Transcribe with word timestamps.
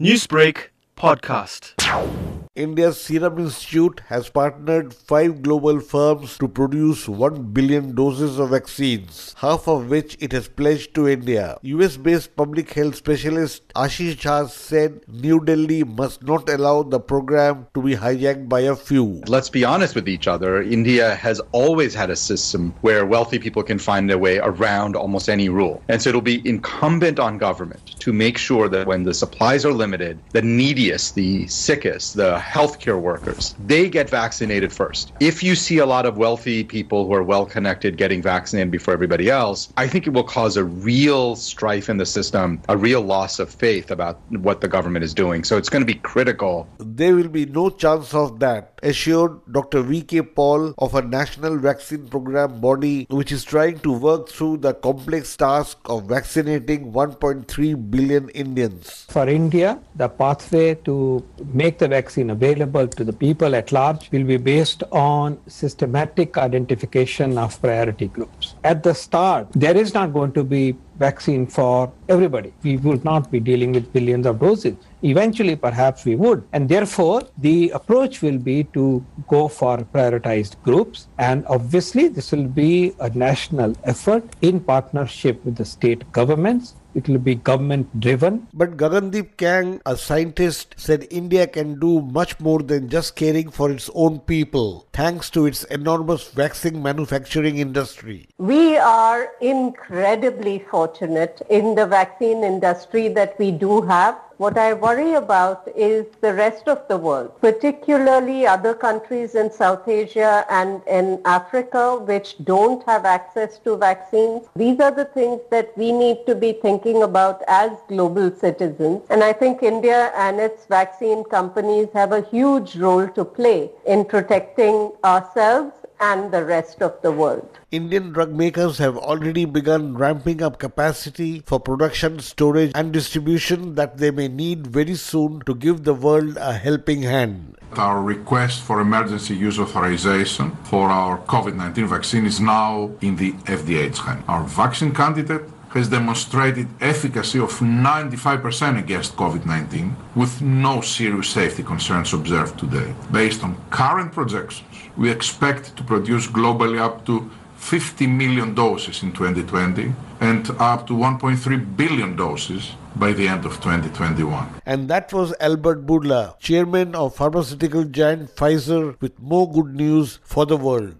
Newsbreak 0.00 0.70
podcast. 0.96 2.33
India's 2.56 3.00
Serum 3.00 3.40
Institute 3.40 4.00
has 4.06 4.30
partnered 4.30 4.94
five 4.94 5.42
global 5.42 5.80
firms 5.80 6.38
to 6.38 6.46
produce 6.46 7.08
1 7.08 7.52
billion 7.52 7.96
doses 7.96 8.38
of 8.38 8.50
vaccines, 8.50 9.34
half 9.38 9.66
of 9.66 9.90
which 9.90 10.16
it 10.20 10.30
has 10.30 10.46
pledged 10.46 10.94
to 10.94 11.08
India. 11.08 11.58
US 11.62 11.96
based 11.96 12.36
public 12.36 12.72
health 12.72 12.94
specialist 12.94 13.66
Ashish 13.74 14.14
Jha 14.14 14.48
said 14.48 15.00
New 15.08 15.40
Delhi 15.40 15.82
must 15.82 16.22
not 16.22 16.48
allow 16.48 16.84
the 16.84 17.00
program 17.00 17.66
to 17.74 17.82
be 17.82 17.96
hijacked 17.96 18.48
by 18.48 18.60
a 18.60 18.76
few. 18.76 19.20
Let's 19.26 19.50
be 19.50 19.64
honest 19.64 19.96
with 19.96 20.08
each 20.08 20.28
other. 20.28 20.62
India 20.62 21.16
has 21.16 21.40
always 21.50 21.92
had 21.92 22.08
a 22.08 22.14
system 22.14 22.72
where 22.82 23.04
wealthy 23.04 23.40
people 23.40 23.64
can 23.64 23.80
find 23.80 24.08
their 24.08 24.18
way 24.18 24.38
around 24.38 24.94
almost 24.94 25.28
any 25.28 25.48
rule. 25.48 25.82
And 25.88 26.00
so 26.00 26.10
it'll 26.10 26.20
be 26.20 26.40
incumbent 26.48 27.18
on 27.18 27.36
government 27.36 27.98
to 27.98 28.12
make 28.12 28.38
sure 28.38 28.68
that 28.68 28.86
when 28.86 29.02
the 29.02 29.12
supplies 29.12 29.64
are 29.64 29.72
limited, 29.72 30.20
the 30.30 30.42
neediest, 30.42 31.16
the 31.16 31.48
sickest, 31.48 32.14
the 32.14 32.43
healthcare 32.44 33.00
workers, 33.00 33.54
they 33.66 33.88
get 33.88 34.08
vaccinated 34.10 34.72
first. 34.72 35.12
If 35.20 35.42
you 35.42 35.54
see 35.54 35.78
a 35.78 35.86
lot 35.86 36.06
of 36.06 36.16
wealthy 36.16 36.62
people 36.62 37.06
who 37.06 37.14
are 37.14 37.22
well 37.22 37.46
connected 37.46 37.96
getting 37.96 38.22
vaccinated 38.22 38.70
before 38.70 38.94
everybody 38.94 39.30
else, 39.30 39.72
I 39.76 39.88
think 39.88 40.06
it 40.06 40.12
will 40.12 40.24
cause 40.24 40.56
a 40.56 40.64
real 40.64 41.36
strife 41.36 41.88
in 41.88 41.96
the 41.96 42.06
system, 42.06 42.60
a 42.68 42.76
real 42.76 43.00
loss 43.00 43.38
of 43.38 43.48
faith 43.50 43.90
about 43.90 44.20
what 44.30 44.60
the 44.60 44.68
government 44.68 45.04
is 45.04 45.14
doing. 45.14 45.42
So 45.44 45.56
it's 45.56 45.68
going 45.68 45.82
to 45.82 45.86
be 45.86 45.98
critical. 45.98 46.68
There 46.78 47.14
will 47.14 47.28
be 47.28 47.46
no 47.46 47.70
chance 47.70 48.12
of 48.14 48.40
that, 48.40 48.78
assured 48.82 49.40
Dr. 49.50 49.82
V.K. 49.82 50.22
Paul 50.22 50.74
of 50.78 50.94
a 50.94 51.02
national 51.02 51.58
vaccine 51.58 52.06
program 52.08 52.60
body 52.60 53.06
which 53.08 53.32
is 53.32 53.44
trying 53.44 53.78
to 53.80 53.92
work 53.92 54.28
through 54.28 54.58
the 54.58 54.74
complex 54.74 55.36
task 55.36 55.78
of 55.86 56.04
vaccinating 56.04 56.92
1.3 56.92 57.90
billion 57.90 58.28
Indians. 58.30 59.06
For 59.08 59.28
India, 59.28 59.80
the 59.94 60.08
pathway 60.08 60.74
to 60.84 61.24
make 61.52 61.78
the 61.78 61.88
vaccine 61.88 62.30
available 62.36 62.86
to 62.98 63.04
the 63.08 63.16
people 63.24 63.54
at 63.60 63.72
large 63.78 64.10
will 64.12 64.26
be 64.32 64.38
based 64.52 64.82
on 64.92 65.38
systematic 65.46 66.38
identification 66.46 67.38
of 67.44 67.60
priority 67.66 68.08
groups. 68.16 68.54
At 68.72 68.82
the 68.82 68.94
start, 68.94 69.48
there 69.66 69.76
is 69.84 69.94
not 69.98 70.12
going 70.18 70.32
to 70.40 70.44
be 70.44 70.64
vaccine 70.98 71.46
for 71.46 71.92
everybody. 72.08 72.52
We 72.62 72.76
would 72.88 73.04
not 73.04 73.30
be 73.30 73.40
dealing 73.50 73.72
with 73.72 73.92
billions 73.92 74.26
of 74.26 74.38
doses. 74.40 74.76
Eventually, 75.04 75.54
perhaps 75.54 76.04
we 76.04 76.16
would. 76.16 76.42
And 76.52 76.68
therefore, 76.68 77.22
the 77.38 77.70
approach 77.70 78.22
will 78.22 78.38
be 78.38 78.64
to 78.72 79.04
go 79.28 79.48
for 79.48 79.78
prioritized 79.78 80.60
groups. 80.62 81.08
And 81.18 81.44
obviously, 81.46 82.08
this 82.08 82.32
will 82.32 82.48
be 82.48 82.94
a 83.00 83.10
national 83.10 83.76
effort 83.84 84.24
in 84.40 84.60
partnership 84.60 85.44
with 85.44 85.56
the 85.56 85.64
state 85.64 86.10
governments 86.12 86.74
it 86.94 87.08
will 87.08 87.18
be 87.18 87.34
government 87.34 88.00
driven. 88.00 88.46
But 88.54 88.76
Gagandeep 88.76 89.36
Kang, 89.36 89.80
a 89.84 89.96
scientist, 89.96 90.74
said 90.76 91.06
India 91.10 91.46
can 91.46 91.78
do 91.78 92.00
much 92.00 92.38
more 92.40 92.60
than 92.60 92.88
just 92.88 93.16
caring 93.16 93.50
for 93.50 93.70
its 93.70 93.90
own 93.94 94.20
people, 94.20 94.86
thanks 94.92 95.28
to 95.30 95.46
its 95.46 95.64
enormous 95.64 96.30
vaccine 96.30 96.82
manufacturing 96.82 97.58
industry. 97.58 98.28
We 98.38 98.76
are 98.76 99.30
incredibly 99.40 100.64
fortunate 100.70 101.42
in 101.50 101.74
the 101.74 101.86
vaccine 101.86 102.44
industry 102.44 103.08
that 103.08 103.38
we 103.38 103.50
do 103.50 103.82
have. 103.82 104.18
What 104.36 104.58
I 104.58 104.72
worry 104.72 105.14
about 105.14 105.68
is 105.76 106.06
the 106.20 106.34
rest 106.34 106.66
of 106.66 106.88
the 106.88 106.96
world, 106.96 107.40
particularly 107.40 108.48
other 108.48 108.74
countries 108.74 109.36
in 109.36 109.52
South 109.52 109.86
Asia 109.86 110.44
and 110.50 110.82
in 110.88 111.20
Africa 111.24 111.98
which 111.98 112.34
don't 112.42 112.82
have 112.84 113.04
access 113.04 113.58
to 113.60 113.76
vaccines. 113.76 114.48
These 114.56 114.80
are 114.80 114.90
the 114.90 115.04
things 115.04 115.40
that 115.52 115.76
we 115.78 115.92
need 115.92 116.26
to 116.26 116.34
be 116.34 116.54
thinking 116.54 117.04
about 117.04 117.42
as 117.46 117.70
global 117.86 118.32
citizens. 118.32 119.02
And 119.08 119.22
I 119.22 119.32
think 119.32 119.62
India 119.62 120.10
and 120.16 120.40
its 120.40 120.66
vaccine 120.66 121.22
companies 121.22 121.88
have 121.94 122.10
a 122.10 122.22
huge 122.22 122.74
role 122.74 123.06
to 123.06 123.24
play 123.24 123.70
in 123.86 124.04
protecting 124.04 124.90
ourselves 125.04 125.74
and 126.00 126.32
the 126.32 126.44
rest 126.44 126.82
of 126.82 127.00
the 127.02 127.12
world. 127.12 127.48
Indian 127.70 128.12
drug 128.12 128.32
makers 128.32 128.78
have 128.78 128.96
already 128.96 129.44
begun 129.44 129.96
ramping 129.96 130.42
up 130.42 130.58
capacity 130.58 131.42
for 131.46 131.58
production, 131.60 132.18
storage, 132.20 132.72
and 132.74 132.92
distribution 132.92 133.74
that 133.74 133.98
they 133.98 134.10
may 134.10 134.28
need 134.28 134.66
very 134.66 134.94
soon 134.94 135.40
to 135.46 135.54
give 135.54 135.84
the 135.84 135.94
world 135.94 136.36
a 136.36 136.52
helping 136.54 137.02
hand. 137.02 137.56
Our 137.76 138.02
request 138.02 138.62
for 138.62 138.80
emergency 138.80 139.34
use 139.34 139.58
authorization 139.58 140.52
for 140.64 140.88
our 140.88 141.18
COVID 141.18 141.56
19 141.56 141.88
vaccine 141.88 142.26
is 142.26 142.40
now 142.40 142.92
in 143.00 143.16
the 143.16 143.32
FDA's 143.32 143.98
hand. 143.98 144.22
Our 144.28 144.44
vaccine 144.44 144.94
candidate 144.94 145.42
has 145.74 145.88
demonstrated 145.88 146.68
efficacy 146.80 147.38
of 147.38 147.50
95% 147.50 148.78
against 148.78 149.16
COVID-19 149.16 149.92
with 150.14 150.40
no 150.40 150.80
serious 150.80 151.28
safety 151.28 151.62
concerns 151.62 152.12
observed 152.14 152.58
today. 152.58 152.94
Based 153.10 153.42
on 153.42 153.56
current 153.70 154.12
projections, 154.12 154.68
we 154.96 155.10
expect 155.10 155.76
to 155.76 155.82
produce 155.82 156.28
globally 156.28 156.78
up 156.78 157.04
to 157.06 157.28
50 157.56 158.06
million 158.06 158.54
doses 158.54 159.02
in 159.02 159.12
2020 159.12 159.92
and 160.20 160.50
up 160.58 160.86
to 160.86 160.92
1.3 160.92 161.76
billion 161.76 162.14
doses 162.14 162.72
by 162.94 163.12
the 163.12 163.26
end 163.26 163.44
of 163.44 163.54
2021. 163.54 164.60
And 164.66 164.88
that 164.88 165.12
was 165.12 165.34
Albert 165.40 165.84
Bourla, 165.84 166.38
chairman 166.38 166.94
of 166.94 167.16
pharmaceutical 167.16 167.84
giant 167.84 168.36
Pfizer, 168.36 169.00
with 169.00 169.18
more 169.18 169.50
good 169.50 169.74
news 169.74 170.20
for 170.22 170.46
the 170.46 170.56
world. 170.56 170.94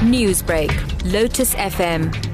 Newsbreak, 0.00 0.72
Lotus 1.12 1.54
FM, 1.54 2.33